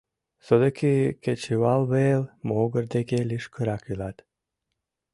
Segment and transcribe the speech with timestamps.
[0.45, 4.17] Содыки кечывалвел могыр деке лишкырак илат».